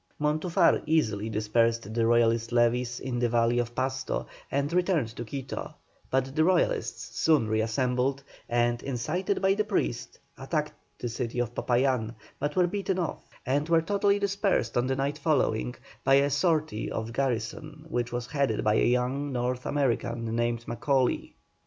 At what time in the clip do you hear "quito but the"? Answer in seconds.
5.23-6.43